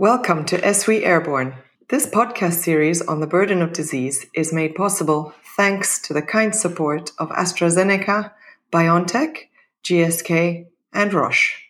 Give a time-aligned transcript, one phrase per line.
[0.00, 1.56] Welcome to ESWI Airborne.
[1.90, 6.56] This podcast series on the burden of disease is made possible thanks to the kind
[6.56, 8.32] support of AstraZeneca,
[8.72, 9.48] BioNTech,
[9.84, 11.66] GSK, and Roche.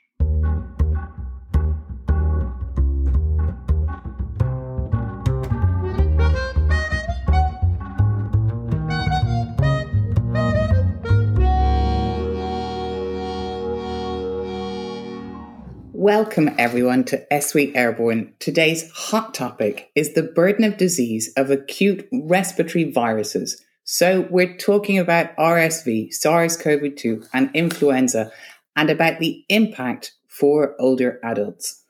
[16.10, 18.34] Welcome, everyone, to ESWI Airborne.
[18.40, 23.64] Today's hot topic is the burden of disease of acute respiratory viruses.
[23.84, 28.32] So, we're talking about RSV, SARS CoV 2, and influenza,
[28.74, 31.84] and about the impact for older adults.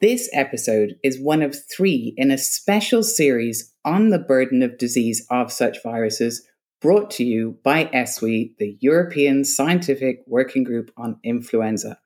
[0.00, 5.26] This episode is one of three in a special series on the burden of disease
[5.28, 6.42] of such viruses
[6.80, 11.98] brought to you by ESWI, the European Scientific Working Group on Influenza.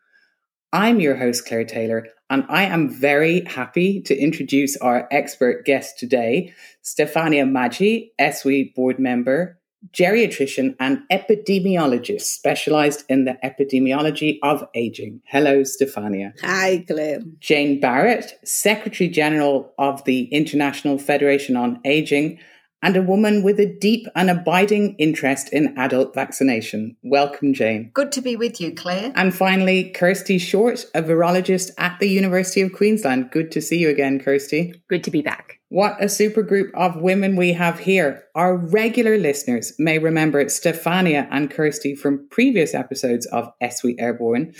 [0.72, 5.98] I'm your host, Claire Taylor, and I am very happy to introduce our expert guest
[5.98, 6.52] today,
[6.82, 9.58] Stefania Maggi, ESWI board member,
[9.92, 15.22] geriatrician, and epidemiologist specialized in the epidemiology of aging.
[15.26, 16.32] Hello, Stefania.
[16.40, 17.20] Hi, Claire.
[17.38, 22.38] Jane Barratt, Secretary General of the International Federation on Aging
[22.86, 26.96] and a woman with a deep and abiding interest in adult vaccination.
[27.02, 27.90] Welcome, Jane.
[27.92, 29.12] Good to be with you, Claire.
[29.16, 33.32] And finally, Kirsty Short, a virologist at the University of Queensland.
[33.32, 34.80] Good to see you again, Kirsty.
[34.88, 35.58] Good to be back.
[35.68, 38.22] What a super group of women we have here.
[38.36, 44.54] Our regular listeners may remember Stefania and Kirsty from previous episodes of ESWI Airborne.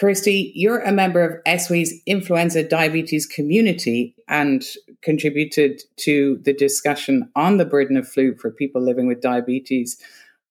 [0.00, 4.64] Kirsty, you're a member of ESWI's influenza diabetes community and
[5.02, 10.02] contributed to the discussion on the burden of flu for people living with diabetes.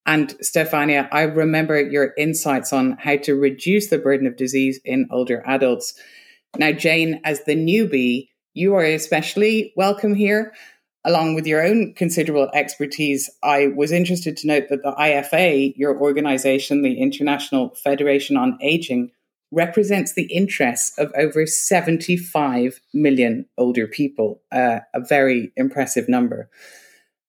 [0.06, 5.08] And Stefania, I remember your insights on how to reduce the burden of disease in
[5.10, 5.96] older adults.
[6.60, 10.54] Now, Jane, as the newbie, you are especially welcome here.
[11.06, 16.00] Along with your own considerable expertise, I was interested to note that the IFA, your
[16.00, 19.10] organization, the International Federation on Aging,
[19.52, 26.50] represents the interests of over 75 million older people, uh, a very impressive number.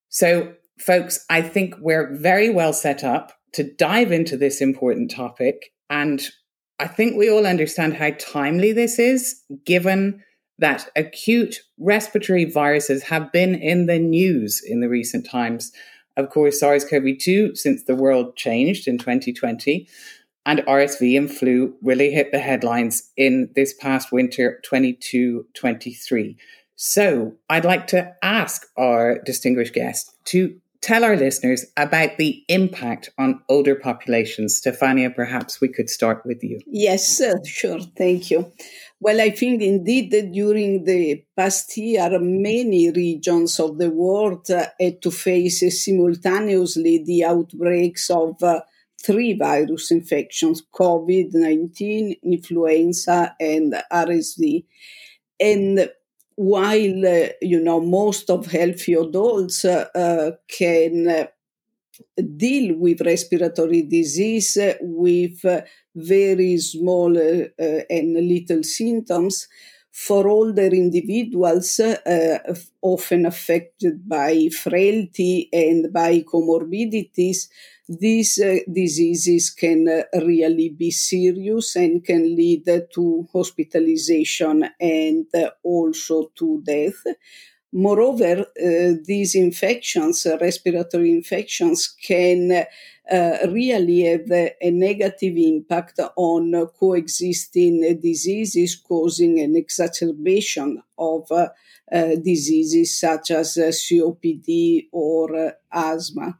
[0.09, 5.73] So, folks, I think we're very well set up to dive into this important topic.
[5.89, 6.23] And
[6.79, 10.23] I think we all understand how timely this is, given
[10.59, 15.73] that acute respiratory viruses have been in the news in the recent times.
[16.17, 19.89] Of course, SARS CoV 2 since the world changed in 2020
[20.47, 26.37] and RSV and flu really hit the headlines in this past winter 22 23.
[26.77, 33.11] So I'd like to ask our distinguished guest to tell our listeners about the impact
[33.19, 34.61] on older populations.
[34.61, 36.59] Stefania, perhaps we could start with you.
[36.67, 37.81] Yes, uh, sure.
[37.81, 38.51] Thank you.
[38.99, 44.67] Well, I think indeed that during the past year, many regions of the world uh,
[44.79, 48.61] had to face simultaneously the outbreaks of uh,
[49.03, 54.65] three virus infections COVID 19, influenza, and RSV.
[55.39, 55.91] And
[56.37, 61.29] while, uh, you know, most of healthy adults uh, can
[62.37, 65.45] deal with respiratory disease with
[65.95, 69.49] very small uh, and little symptoms,
[69.93, 72.39] for older individuals, uh,
[72.81, 77.49] often affected by frailty and by comorbidities,
[77.91, 82.65] these uh, diseases can uh, really be serious and can lead
[82.95, 87.05] to hospitalization and uh, also to death.
[87.73, 92.65] Moreover, uh, these infections, uh, respiratory infections, can
[93.11, 101.29] uh, really have a negative impact on coexisting diseases, causing an exacerbation of
[102.23, 106.40] diseases such as COPD or asthma.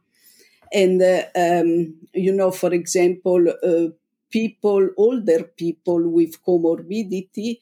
[0.73, 3.87] And, uh, um, you know, for example, uh,
[4.29, 7.59] people, older people with comorbidity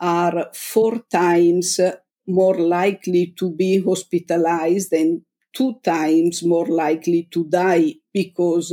[0.00, 1.80] are four times
[2.26, 5.22] more likely to be hospitalized and
[5.52, 8.72] two times more likely to die because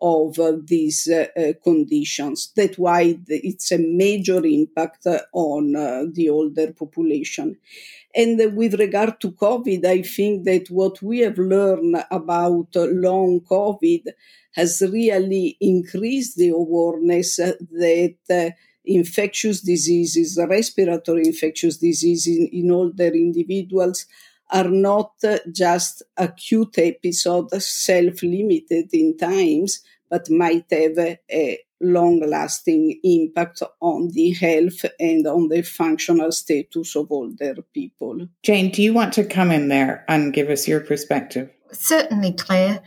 [0.00, 2.52] of uh, these uh, conditions.
[2.54, 7.56] That's why it's a major impact on uh, the older population.
[8.14, 14.04] And with regard to COVID, I think that what we have learned about long COVID
[14.52, 18.50] has really increased the awareness that uh,
[18.86, 24.06] infectious diseases, respiratory infectious diseases in, in older individuals
[24.50, 25.12] are not
[25.50, 34.08] just acute episodes, self limited in times, but might have a, long lasting impact on
[34.12, 38.26] the health and on the functional status of older people.
[38.42, 41.50] Jane, do you want to come in there and give us your perspective?
[41.72, 42.82] Certainly, Claire.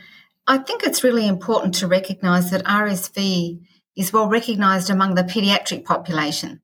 [0.48, 3.62] I think it's really important to recognise that RSV
[3.96, 6.62] is well recognised among the paediatric population,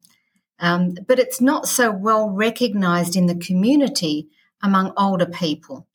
[0.60, 4.30] um, but it's not so well recognised in the community
[4.62, 5.88] among older people.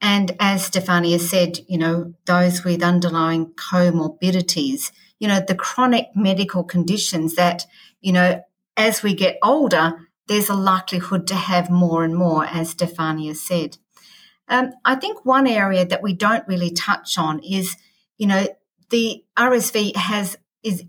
[0.00, 6.64] And as Stefania said, you know, those with underlying comorbidities, you know, the chronic medical
[6.64, 7.66] conditions that,
[8.00, 8.42] you know,
[8.76, 13.78] as we get older, there's a likelihood to have more and more, as Stefania said.
[14.48, 17.76] Um, I think one area that we don't really touch on is,
[18.18, 18.46] you know,
[18.90, 20.84] the RSV has is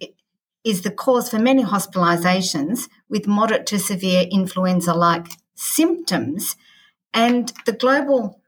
[0.63, 6.55] is the cause for many hospitalizations with moderate to severe influenza-like symptoms,
[7.15, 8.39] and the global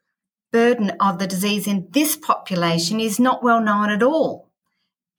[0.52, 4.50] burden of the disease in this population is not well known at all.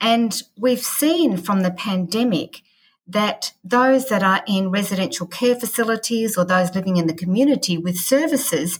[0.00, 2.62] And we've seen from the pandemic
[3.09, 7.97] that those that are in residential care facilities or those living in the community with
[7.97, 8.79] services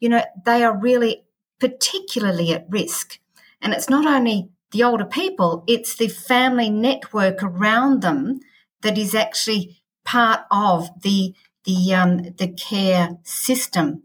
[0.00, 1.24] you know, they are really
[1.60, 3.20] particularly at risk.
[3.60, 8.40] And it's not only the older people, it's the family network around them
[8.80, 11.34] that is actually part of the
[11.64, 14.02] the um, the care system.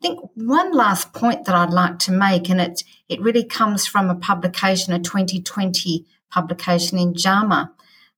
[0.00, 3.86] I think one last point that I'd like to make, and it it really comes
[3.86, 7.72] from a publication, a 2020 publication in JAMA,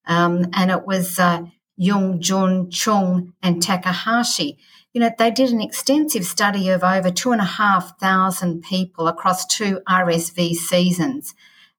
[0.07, 1.43] um, and it was uh,
[1.79, 4.59] Jun Chung and Takahashi
[4.99, 9.07] you know, they did an extensive study of over two and a half thousand people
[9.07, 11.35] across two RSV seasons.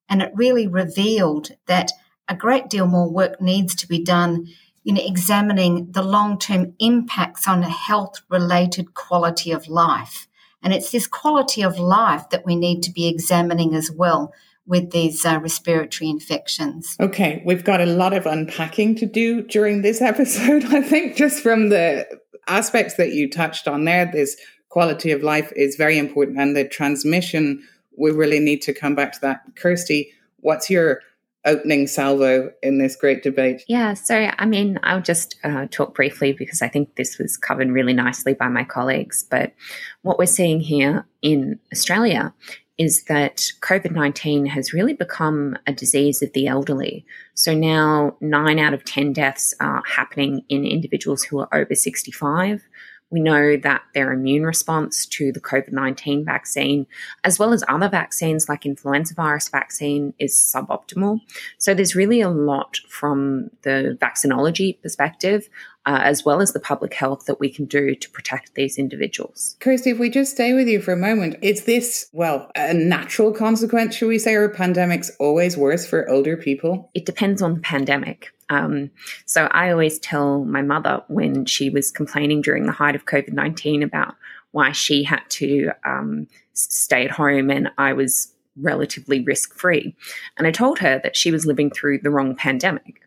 [0.07, 1.91] And it really revealed that
[2.27, 4.47] a great deal more work needs to be done
[4.85, 10.27] in examining the long term impacts on health related quality of life.
[10.61, 14.33] And it's this quality of life that we need to be examining as well
[14.65, 16.95] with these uh, respiratory infections.
[16.99, 21.41] Okay, we've got a lot of unpacking to do during this episode, I think, just
[21.41, 22.05] from the
[22.47, 24.37] aspects that you touched on there, this
[24.69, 27.63] quality of life is very important, and the transmission,
[27.97, 29.41] we really need to come back to that.
[29.55, 31.01] Kirsty, what's your
[31.45, 33.63] opening salvo in this great debate?
[33.67, 37.69] Yeah, so I mean, I'll just uh, talk briefly because I think this was covered
[37.69, 39.25] really nicely by my colleagues.
[39.29, 39.53] But
[40.01, 42.33] what we're seeing here in Australia
[42.79, 47.05] is that COVID 19 has really become a disease of the elderly.
[47.33, 52.63] So now nine out of 10 deaths are happening in individuals who are over 65.
[53.11, 56.85] We know that their immune response to the COVID 19 vaccine,
[57.23, 61.21] as well as other vaccines like influenza virus vaccine, is suboptimal.
[61.57, 65.49] So there's really a lot from the vaccinology perspective,
[65.85, 69.55] uh, as well as the public health that we can do to protect these individuals.
[69.59, 73.33] Kirsty, if we just stay with you for a moment, is this, well, a natural
[73.33, 76.91] consequence, should we say, or pandemics always worse for older people?
[76.93, 78.33] It depends on the pandemic.
[78.49, 78.91] Um,
[79.25, 83.33] so I always tell my mother when she was complaining during the height of COVID
[83.33, 84.15] 19 about
[84.51, 89.95] why she had to um, stay at home and I was relatively risk free.
[90.37, 93.01] And I told her that she was living through the wrong pandemic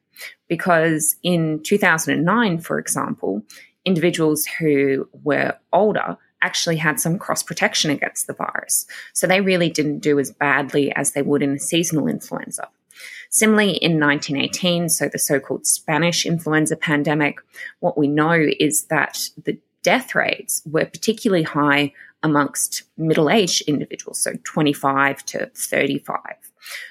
[0.49, 3.43] because in 2009, for example,
[3.85, 8.87] individuals who were older actually had some cross protection against the virus.
[9.13, 12.69] So they really didn't do as badly as they would in a seasonal influenza.
[13.31, 17.39] Similarly, in 1918, so the so called Spanish influenza pandemic,
[17.81, 24.23] what we know is that the death rates were particularly high amongst middle aged individuals,
[24.23, 26.19] so 25 to 35.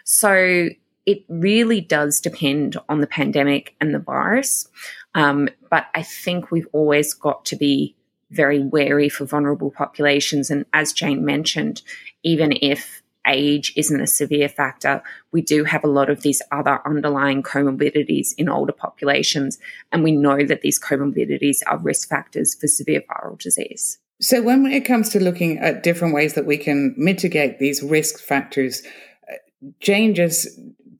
[0.03, 0.69] So
[1.05, 4.67] it really does depend on the pandemic and the virus.
[5.15, 7.95] Um, but I think we've always got to be
[8.29, 10.50] very wary for vulnerable populations.
[10.50, 11.81] And as Jane mentioned,
[12.24, 15.01] even if age isn't a severe factor,
[15.31, 19.59] we do have a lot of these other underlying comorbidities in older populations.
[19.91, 23.99] And we know that these comorbidities are risk factors for severe viral disease.
[24.19, 28.19] So, when it comes to looking at different ways that we can mitigate these risk
[28.19, 28.83] factors,
[29.31, 29.35] uh,
[29.79, 30.47] Jane just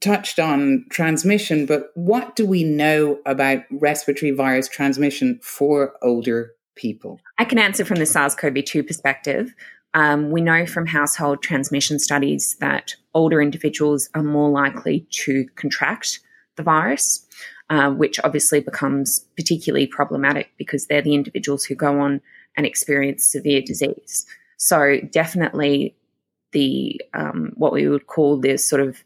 [0.00, 7.20] touched on transmission, but what do we know about respiratory virus transmission for older people?
[7.38, 9.54] I can answer from the SARS CoV 2 perspective.
[9.94, 16.20] Um, we know from household transmission studies that older individuals are more likely to contract
[16.56, 17.26] the virus,
[17.70, 22.20] uh, which obviously becomes particularly problematic because they're the individuals who go on
[22.56, 24.26] and experience severe disease.
[24.56, 25.96] So definitely
[26.52, 29.02] the um, what we would call the sort of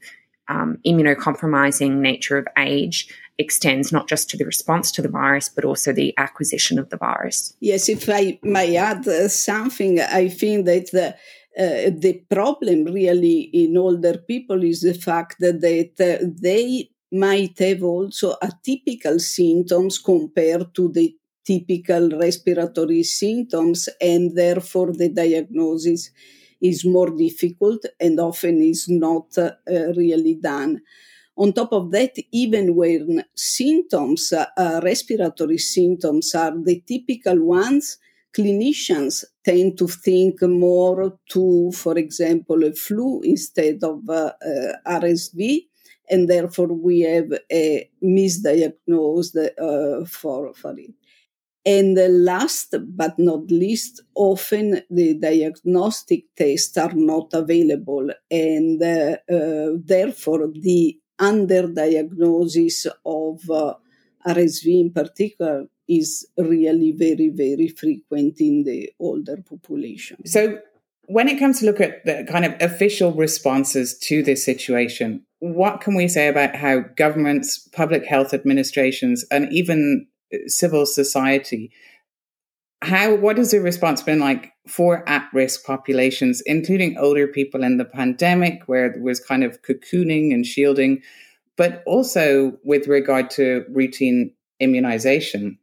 [0.48, 5.64] um, immunocompromising nature of age extends not just to the response to the virus, but
[5.64, 7.54] also the acquisition of the virus.
[7.60, 11.08] Yes, if I may add uh, something, I think that the,
[11.58, 17.58] uh, the problem really in older people is the fact that, that uh, they might
[17.58, 21.14] have also atypical symptoms compared to the
[21.44, 26.10] typical respiratory symptoms, and therefore the diagnosis
[26.60, 30.80] is more difficult and often is not uh, really done.
[31.38, 37.98] On top of that, even when symptoms, uh, respiratory symptoms are the typical ones,
[38.34, 45.60] clinicians tend to think more to, for example, a flu instead of uh, uh, RSV,
[46.08, 50.94] and therefore we have a misdiagnosed uh, for, for it.
[51.66, 59.70] And last but not least, often the diagnostic tests are not available, and uh, uh,
[59.84, 63.74] therefore the underdiagnosis of uh,
[64.26, 70.26] RSV in particular is really very, very frequent in the older population.
[70.26, 70.58] So,
[71.08, 75.80] when it comes to look at the kind of official responses to this situation, what
[75.80, 80.08] can we say about how governments, public health administrations, and even
[80.46, 81.70] civil society.
[82.86, 87.84] How what has the response been like for at-risk populations, including older people in the
[87.84, 91.02] pandemic, where there was kind of cocooning and shielding,
[91.56, 95.58] but also with regard to routine immunization?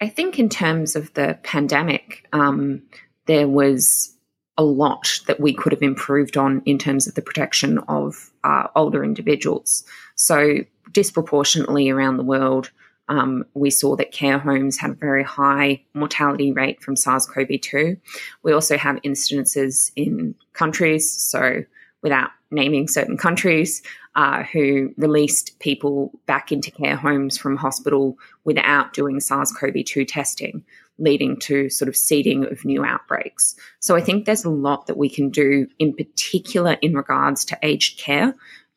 [0.00, 2.82] I think in terms of the pandemic, um,
[3.26, 4.16] there was
[4.56, 8.68] a lot that we could have improved on in terms of the protection of uh,
[8.74, 9.84] older individuals.
[10.16, 10.60] So
[10.92, 12.70] disproportionately around the world,
[13.12, 17.60] um, we saw that care homes had a very high mortality rate from SARS CoV
[17.60, 17.94] 2.
[18.42, 21.62] We also have incidences in countries, so
[22.02, 23.82] without naming certain countries,
[24.14, 30.06] uh, who released people back into care homes from hospital without doing SARS CoV 2
[30.06, 30.64] testing,
[30.98, 33.56] leading to sort of seeding of new outbreaks.
[33.80, 37.58] So I think there's a lot that we can do, in particular in regards to
[37.62, 38.34] aged care,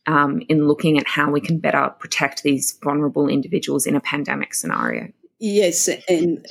[0.07, 4.53] um, in looking at how we can better protect these vulnerable individuals in a pandemic
[4.53, 5.11] scenario.
[5.37, 6.45] Yes, and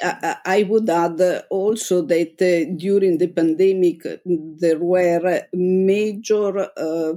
[0.45, 7.15] I would add also that uh, during the pandemic, there were major uh,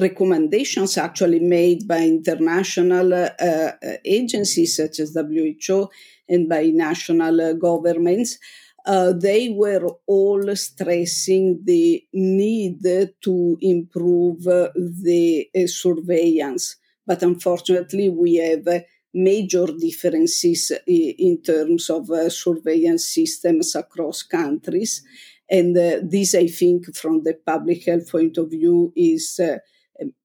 [0.00, 3.72] recommendations actually made by international uh,
[4.06, 5.90] agencies such as WHO
[6.30, 8.38] and by national governments
[8.84, 12.82] uh, they were all stressing the need
[13.22, 16.76] to improve the uh, surveillance.
[17.06, 18.66] But unfortunately, we have
[19.14, 25.02] major differences in terms of uh, surveillance systems across countries.
[25.50, 29.58] And uh, this, I think, from the public health point of view, is uh,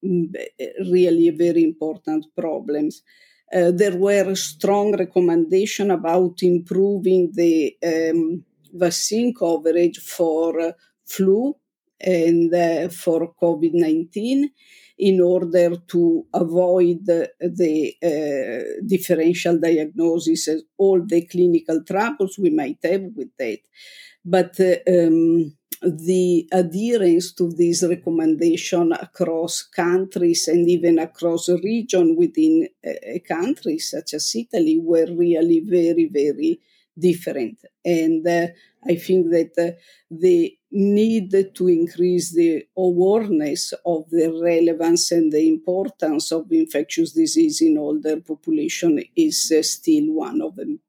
[0.04, 2.90] really a very important problem.
[3.54, 10.72] Uh, there were strong recommendations about improving the um, vaccine coverage for uh,
[11.06, 11.56] flu
[12.00, 14.50] and uh, for COVID 19
[15.00, 22.80] in order to avoid the uh, differential diagnosis and all the clinical troubles we might
[22.84, 23.60] have with that.
[24.26, 32.16] But uh, um, the adherence to this recommendation across countries and even across a region
[32.16, 36.60] within a country such as Italy were really very, very
[36.98, 37.60] different.
[37.86, 38.48] And uh,
[38.86, 39.78] I think that uh,
[40.10, 47.62] the need to increase the awareness of the relevance and the importance of infectious disease
[47.62, 50.80] in older population is uh, still one of the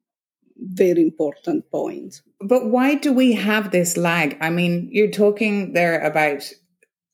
[0.59, 2.23] very important points.
[2.41, 4.37] But why do we have this lag?
[4.41, 6.51] I mean, you're talking there about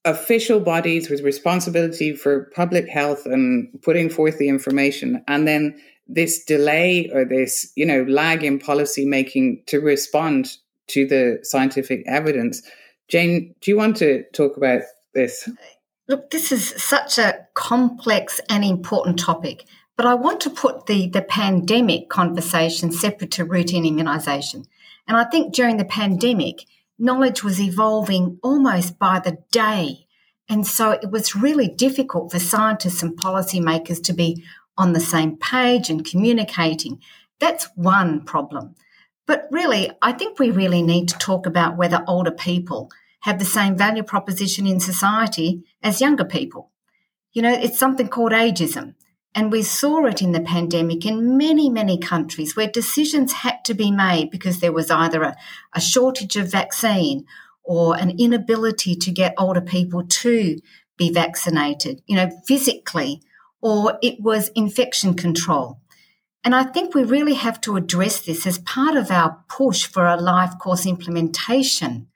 [0.05, 6.45] official bodies with responsibility for public health and putting forth the information, and then this
[6.45, 10.59] delay or this, you know, lag in policy making to respond
[10.89, 12.63] to the scientific evidence.
[13.09, 14.83] Jane, do you want to talk about
[15.15, 15.49] this?
[16.07, 19.65] Look, this is such a complex and important topic,
[19.97, 24.67] but I want to put the, the pandemic conversation separate to routine immunisation.
[25.07, 26.65] And I think during the pandemic,
[26.99, 30.07] knowledge was evolving almost by the day.
[30.49, 34.45] And so it was really difficult for scientists and policymakers to be
[34.77, 37.01] on the same page and communicating.
[37.39, 38.75] That's one problem.
[39.27, 43.45] But really, I think we really need to talk about whether older people have the
[43.45, 46.71] same value proposition in society as younger people.
[47.33, 48.95] You know, it's something called ageism.
[49.35, 53.75] And we saw it in the pandemic in many, many countries where decisions had to
[53.75, 55.37] be made because there was either a,
[55.73, 57.27] a shortage of vaccine
[57.65, 60.61] or an inability to get older people to
[60.97, 63.21] be vaccinated, you know, physically
[63.61, 65.81] or it was infection control.
[66.45, 70.07] And I think we really have to address this as part of our push for
[70.07, 72.09] a life course implementation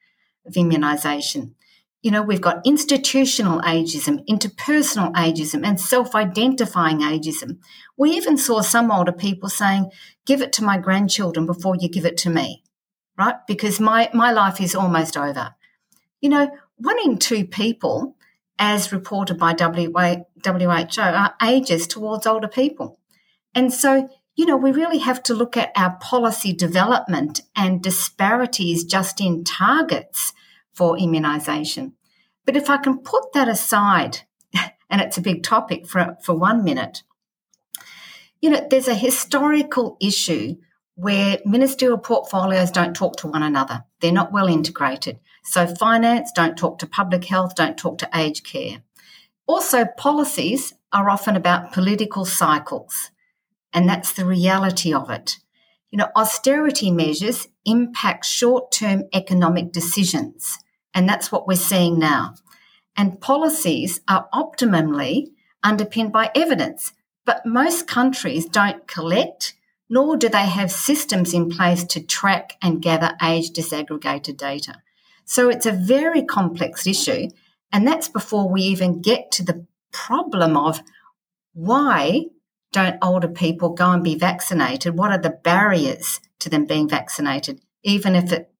[0.46, 1.54] of immunisation.
[2.02, 7.58] You know, we've got institutional ageism, interpersonal ageism, and self identifying ageism.
[7.96, 9.90] We even saw some older people saying,
[10.24, 12.62] give it to my grandchildren before you give it to me,
[13.16, 13.34] right?
[13.48, 15.54] Because my, my life is almost over.
[16.20, 18.16] You know, one in two people,
[18.60, 23.00] as reported by WHO, are ages towards older people.
[23.54, 28.84] And so, you know, we really have to look at our policy development and disparities
[28.84, 30.32] just in targets
[30.78, 31.92] for immunisation.
[32.46, 34.20] But if I can put that aside,
[34.90, 37.02] and it's a big topic for, for one minute,
[38.40, 40.54] you know, there's a historical issue
[40.94, 43.84] where ministerial portfolios don't talk to one another.
[44.00, 45.18] They're not well integrated.
[45.42, 48.82] So finance don't talk to public health, don't talk to aged care.
[49.48, 53.10] Also, policies are often about political cycles,
[53.72, 55.38] and that's the reality of it.
[55.90, 60.58] You know, austerity measures impact short term economic decisions,
[60.98, 62.34] and that's what we're seeing now.
[62.96, 65.28] And policies are optimally
[65.62, 66.92] underpinned by evidence,
[67.24, 69.54] but most countries don't collect,
[69.88, 74.82] nor do they have systems in place to track and gather age disaggregated data.
[75.24, 77.28] So it's a very complex issue.
[77.70, 80.80] And that's before we even get to the problem of
[81.52, 82.24] why
[82.72, 84.98] don't older people go and be vaccinated?
[84.98, 88.50] What are the barriers to them being vaccinated, even if it,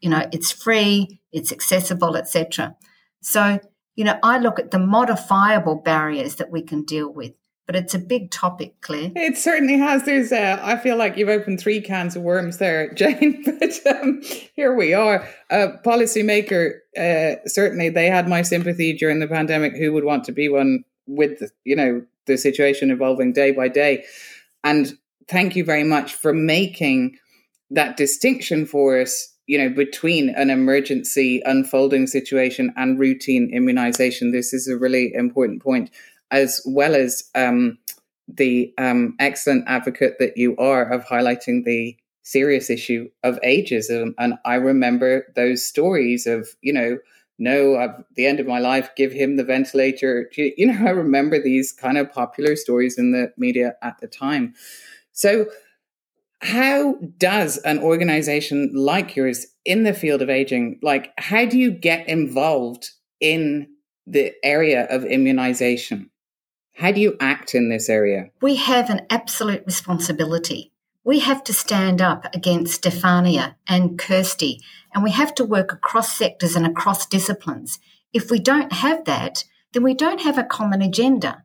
[0.00, 2.76] you know, it's free, it's accessible, etc.
[3.20, 3.60] So,
[3.96, 7.32] you know, I look at the modifiable barriers that we can deal with
[7.68, 9.12] but it's a big topic, Claire.
[9.14, 10.04] It certainly has.
[10.04, 13.44] There's, uh, I feel like you've opened three cans of worms there, Jane.
[13.44, 14.22] but um,
[14.56, 15.28] here we are.
[15.50, 19.76] A policymaker, uh, certainly, they had my sympathy during the pandemic.
[19.76, 24.06] Who would want to be one with, you know, the situation evolving day by day?
[24.64, 24.96] And
[25.28, 27.18] thank you very much for making
[27.70, 34.30] that distinction for us you know, between an emergency unfolding situation and routine immunization.
[34.30, 35.90] This is a really important point
[36.30, 37.78] as well as um,
[38.28, 44.12] the um, excellent advocate that you are of highlighting the serious issue of ageism.
[44.18, 46.98] And I remember those stories of, you know,
[47.38, 50.30] no, at the end of my life, give him the ventilator.
[50.36, 54.54] You know, I remember these kind of popular stories in the media at the time.
[55.12, 55.46] So,
[56.40, 61.70] how does an organization like yours in the field of aging, like, how do you
[61.70, 63.68] get involved in
[64.06, 66.10] the area of immunization?
[66.74, 68.30] How do you act in this area?
[68.40, 70.72] We have an absolute responsibility.
[71.02, 74.60] We have to stand up against Stefania and Kirsty,
[74.94, 77.80] and we have to work across sectors and across disciplines.
[78.12, 81.42] If we don't have that, then we don't have a common agenda.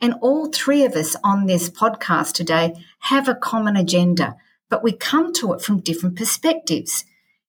[0.00, 4.36] And all three of us on this podcast today have a common agenda,
[4.68, 7.04] but we come to it from different perspectives.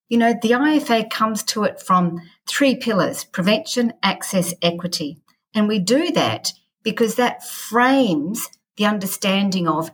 [0.09, 5.17] You know, the IFA comes to it from three pillars prevention, access, equity.
[5.53, 9.91] And we do that because that frames the understanding of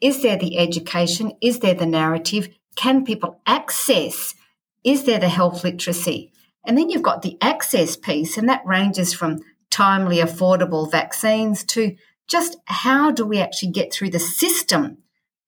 [0.00, 1.32] is there the education?
[1.40, 2.48] Is there the narrative?
[2.76, 4.34] Can people access?
[4.84, 6.32] Is there the health literacy?
[6.64, 9.40] And then you've got the access piece, and that ranges from
[9.70, 14.98] timely, affordable vaccines to just how do we actually get through the system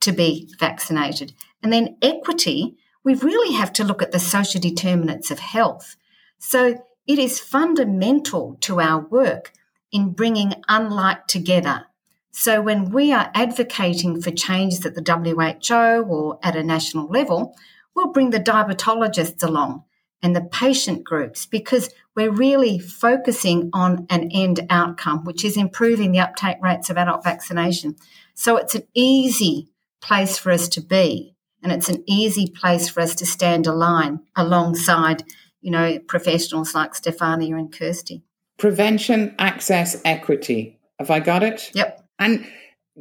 [0.00, 1.32] to be vaccinated?
[1.62, 5.96] And then equity, we really have to look at the social determinants of health.
[6.38, 9.52] So it is fundamental to our work
[9.92, 11.86] in bringing unlike together.
[12.30, 17.56] So when we are advocating for changes at the WHO or at a national level,
[17.94, 19.84] we'll bring the diabetologists along
[20.22, 26.12] and the patient groups because we're really focusing on an end outcome, which is improving
[26.12, 27.96] the uptake rates of adult vaccination.
[28.34, 29.68] So it's an easy
[30.02, 34.20] place for us to be, and it's an easy place for us to stand line
[34.36, 35.24] alongside,
[35.60, 38.22] you know, professionals like Stefania and Kirsty
[38.60, 40.78] prevention, access, equity.
[41.00, 41.70] Have I got it?
[41.74, 42.04] Yep.
[42.18, 42.46] And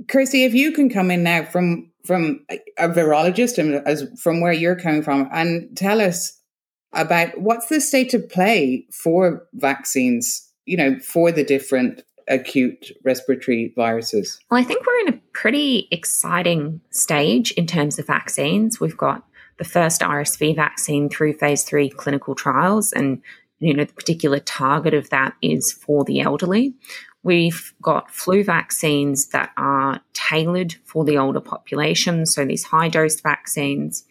[0.07, 2.45] Kirsty, if you can come in now from from
[2.77, 6.38] a virologist and as from where you're coming from, and tell us
[6.93, 13.73] about what's the state of play for vaccines, you know, for the different acute respiratory
[13.75, 14.39] viruses?
[14.49, 18.79] Well, I think we're in a pretty exciting stage in terms of vaccines.
[18.79, 19.25] We've got
[19.57, 23.21] the first RSV vaccine through phase three clinical trials, and
[23.59, 26.73] you know, the particular target of that is for the elderly.
[27.23, 33.19] We've got flu vaccines that are tailored for the older population, so these high dose
[33.19, 34.05] vaccines.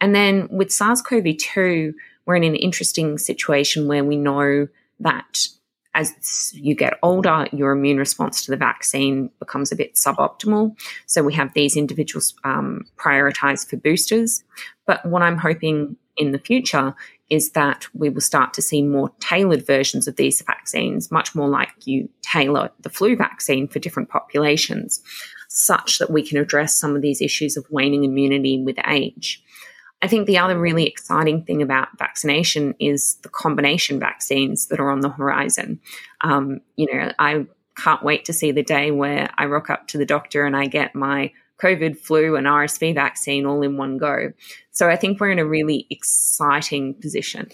[0.00, 1.92] And then with SARS CoV 2,
[2.26, 4.68] we're in an interesting situation where we know
[5.00, 5.48] that
[5.94, 10.78] as you get older, your immune response to the vaccine becomes a bit suboptimal.
[11.06, 14.44] So we have these individuals um, prioritized for boosters.
[14.86, 16.94] But what I'm hoping in the future
[17.30, 21.48] is that we will start to see more tailored versions of these vaccines, much more
[21.48, 25.02] like you tailor the flu vaccine for different populations,
[25.48, 29.42] such that we can address some of these issues of waning immunity with age.
[30.02, 34.90] I think the other really exciting thing about vaccination is the combination vaccines that are
[34.90, 35.80] on the horizon.
[36.20, 39.98] Um, you know, I can't wait to see the day where I rock up to
[39.98, 41.32] the doctor and I get my
[41.62, 44.32] COVID, flu, and RSV vaccine all in one go.
[44.70, 47.48] So I think we're in a really exciting position.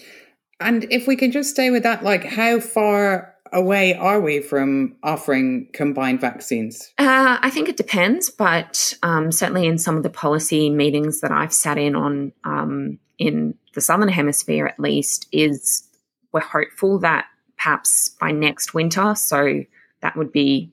[0.59, 4.95] And if we can just stay with that, like how far away are we from
[5.03, 6.91] offering combined vaccines?
[6.97, 11.31] Uh, I think it depends, but um, certainly in some of the policy meetings that
[11.31, 15.87] I've sat in on um, in the southern hemisphere, at least, is
[16.31, 17.25] we're hopeful that
[17.57, 19.63] perhaps by next winter, so
[20.01, 20.71] that would be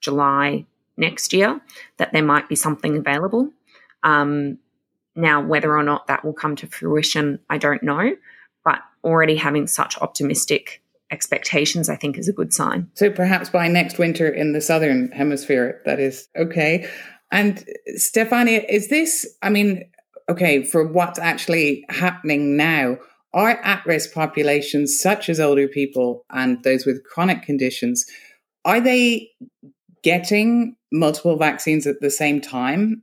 [0.00, 0.64] July
[0.96, 1.60] next year,
[1.96, 3.50] that there might be something available.
[4.02, 4.58] Um,
[5.16, 8.16] now, whether or not that will come to fruition, I don't know.
[8.64, 12.90] But already having such optimistic expectations, I think, is a good sign.
[12.94, 16.88] So perhaps by next winter in the southern hemisphere, that is okay.
[17.30, 17.64] And
[17.98, 19.84] Stefania, is this, I mean,
[20.28, 22.98] okay, for what's actually happening now,
[23.32, 28.06] are at risk populations such as older people and those with chronic conditions,
[28.64, 29.30] are they
[30.02, 33.02] getting multiple vaccines at the same time?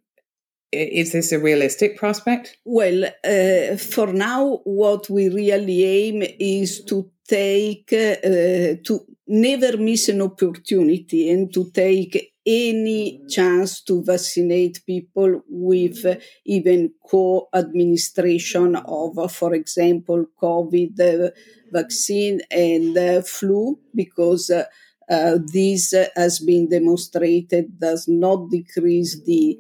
[0.71, 2.57] Is this a realistic prospect?
[2.63, 8.93] Well, uh, for now, what we really aim is to take, uh, to
[9.27, 12.13] never miss an opportunity and to take
[12.45, 15.99] any chance to vaccinate people with
[16.45, 16.79] even
[17.11, 21.31] co-administration of, for example, COVID
[21.71, 29.57] vaccine and flu, because uh, this has been demonstrated does not decrease the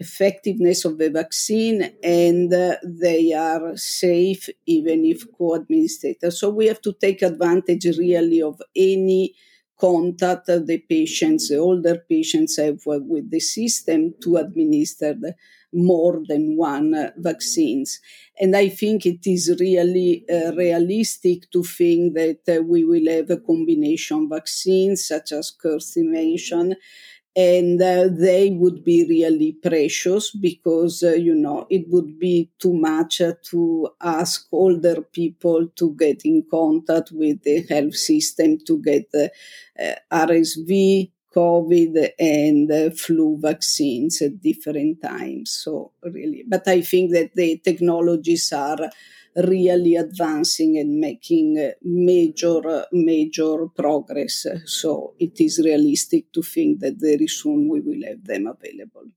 [0.00, 6.32] effectiveness of the vaccine and uh, they are safe even if co-administered.
[6.32, 9.34] So we have to take advantage really of any
[9.78, 15.14] contact the patients, the older patients have with the system to administer
[15.72, 18.00] more than one uh, vaccines.
[18.40, 23.30] And I think it is really uh, realistic to think that uh, we will have
[23.30, 26.76] a combination vaccines, such as Kirsty mentioned,
[27.36, 32.72] and uh, they would be really precious because uh, you know it would be too
[32.72, 38.80] much uh, to ask older people to get in contact with the health system to
[38.80, 39.28] get uh,
[40.10, 45.50] RSV COVID and uh, flu vaccines at different times.
[45.50, 48.88] So really, but I think that the technologies are
[49.36, 54.46] really advancing and making uh, major, major progress.
[54.66, 59.10] So it is realistic to think that very soon we will have them available.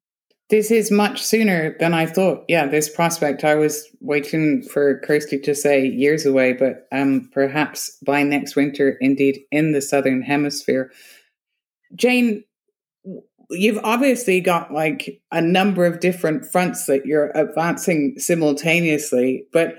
[0.49, 2.45] This is much sooner than I thought.
[2.47, 7.97] Yeah, this prospect, I was waiting for Kirsty to say years away, but um, perhaps
[8.05, 10.89] by next winter, indeed, in the Southern Hemisphere.
[11.95, 12.45] Jane,
[13.49, 19.75] you've obviously got like a number of different fronts that you're advancing simultaneously, but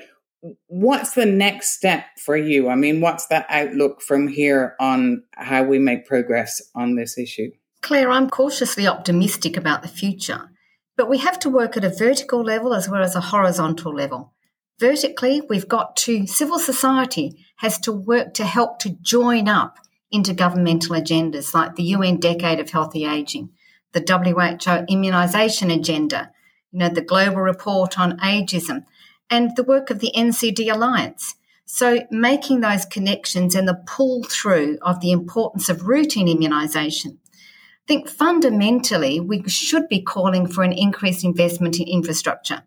[0.66, 2.68] what's the next step for you?
[2.68, 7.50] I mean, what's the outlook from here on how we make progress on this issue?
[7.82, 10.50] Claire, I'm cautiously optimistic about the future,
[10.96, 14.34] but we have to work at a vertical level as well as a horizontal level.
[14.78, 19.78] Vertically, we've got to, civil society has to work to help to join up
[20.14, 23.50] intergovernmental agendas like the UN Decade of Healthy Aging,
[23.92, 26.30] the WHO immunisation agenda,
[26.70, 28.84] you know, the global report on ageism,
[29.30, 31.34] and the work of the NCD Alliance.
[31.66, 37.18] So, making those connections and the pull through of the importance of routine immunisation.
[37.34, 42.62] I think fundamentally we should be calling for an increased investment in infrastructure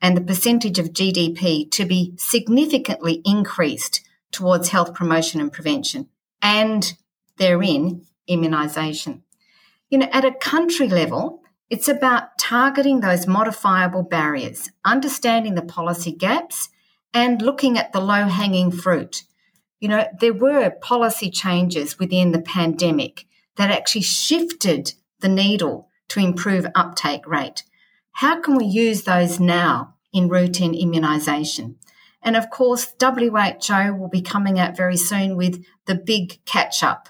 [0.00, 6.08] and the percentage of GDP to be significantly increased towards health promotion and prevention
[6.42, 6.94] and
[7.38, 9.22] therein immunisation.
[9.90, 16.12] You know, at a country level, it's about targeting those modifiable barriers, understanding the policy
[16.12, 16.68] gaps,
[17.12, 19.24] and looking at the low hanging fruit.
[19.80, 23.26] You know, there were policy changes within the pandemic
[23.56, 27.64] that actually shifted the needle to improve uptake rate.
[28.12, 31.76] How can we use those now in routine immunisation?
[32.22, 37.08] And of course, WHO will be coming out very soon with the big catch up.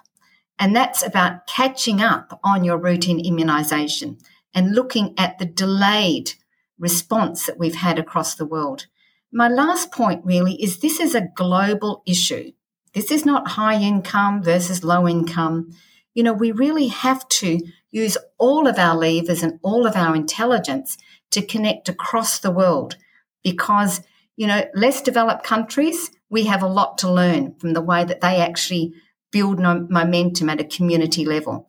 [0.59, 4.19] And that's about catching up on your routine immunisation
[4.57, 6.33] and looking at the delayed
[6.79, 8.87] response that we've had across the world.
[9.33, 12.51] My last point really is this is a global issue.
[12.93, 15.71] This is not high income versus low income.
[16.15, 17.61] You know, we really have to
[17.93, 20.99] use all of our levers and all of our intelligence
[21.31, 22.97] to connect across the world
[23.45, 24.01] because
[24.37, 28.21] you know, less developed countries, we have a lot to learn from the way that
[28.21, 28.93] they actually
[29.33, 31.69] build momentum at a community level.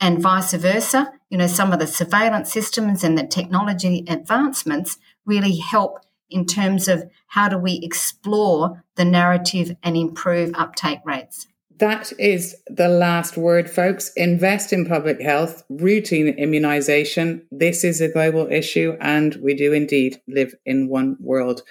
[0.00, 5.56] And vice versa, you know, some of the surveillance systems and the technology advancements really
[5.56, 11.46] help in terms of how do we explore the narrative and improve uptake rates.
[11.78, 14.10] That is the last word, folks.
[14.16, 17.46] Invest in public health, routine immunization.
[17.50, 21.62] This is a global issue, and we do indeed live in one world.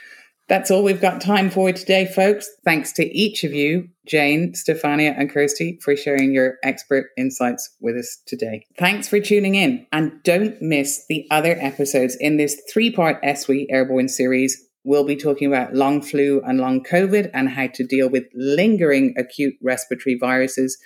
[0.48, 2.48] That's all we've got time for today, folks.
[2.64, 7.98] Thanks to each of you, Jane, Stefania, and Kirsty, for sharing your expert insights with
[7.98, 8.68] us today.
[8.78, 13.66] Thanks for tuning in, and don't miss the other episodes in this three part ESWI
[13.72, 14.64] Airborne series.
[14.84, 19.16] We'll be talking about long flu and long COVID and how to deal with lingering
[19.18, 20.78] acute respiratory viruses.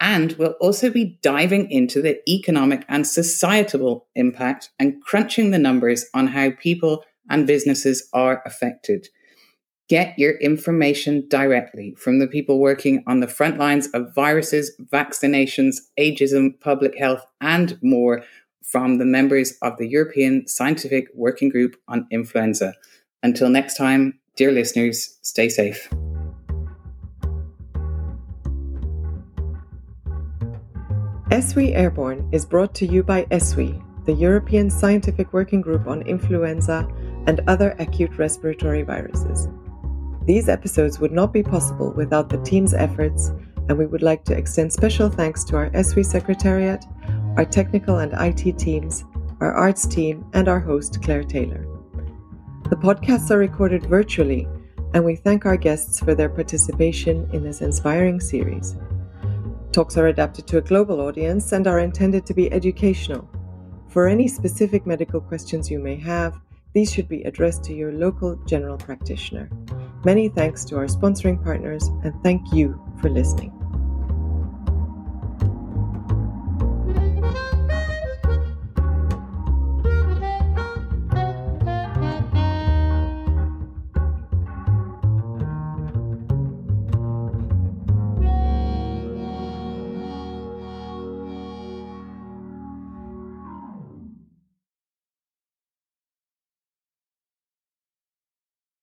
[0.00, 6.06] And we'll also be diving into the economic and societal impact and crunching the numbers
[6.14, 9.08] on how people and businesses are affected.
[9.88, 15.76] Get your information directly from the people working on the front lines of viruses, vaccinations,
[15.98, 18.24] ageism, public health, and more
[18.62, 22.74] from the members of the European Scientific Working Group on Influenza.
[23.22, 25.88] Until next time, dear listeners, stay safe.
[31.30, 36.88] ESWI Airborne is brought to you by ESWI, the European Scientific Working Group on Influenza
[37.26, 39.48] and other acute respiratory viruses.
[40.26, 43.32] These episodes would not be possible without the team's efforts,
[43.68, 46.84] and we would like to extend special thanks to our ESWI Secretariat,
[47.36, 49.04] our technical and IT teams,
[49.40, 51.66] our arts team, and our host, Claire Taylor.
[52.70, 54.48] The podcasts are recorded virtually,
[54.94, 58.76] and we thank our guests for their participation in this inspiring series.
[59.72, 63.28] Talks are adapted to a global audience and are intended to be educational.
[63.88, 66.40] For any specific medical questions you may have,
[66.74, 69.48] these should be addressed to your local general practitioner.
[70.04, 73.63] Many thanks to our sponsoring partners, and thank you for listening.